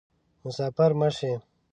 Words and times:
مسافر 0.43 0.91
مه 0.99 1.09
شي 1.17 1.31